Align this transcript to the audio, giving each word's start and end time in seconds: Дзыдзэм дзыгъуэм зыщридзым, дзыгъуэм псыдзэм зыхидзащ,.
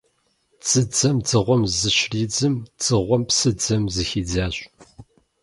Дзыдзэм 0.61 1.15
дзыгъуэм 1.23 1.63
зыщридзым, 1.79 2.53
дзыгъуэм 2.79 3.23
псыдзэм 3.29 3.83
зыхидзащ,. 3.93 4.55